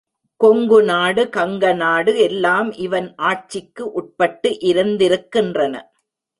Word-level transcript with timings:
கொங்குநாடு 0.39 1.23
கங்கநாடு 1.29 2.17
எல்லாம் 2.17 2.71
இவன் 2.77 3.09
ஆட்சிக்கு 3.29 3.91
உட்பட்டு 3.91 4.51
இருந்திருக்கின்றன. 4.61 5.75